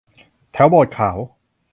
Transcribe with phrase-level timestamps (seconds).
[0.51, 1.17] แถวโบสถ์ขาว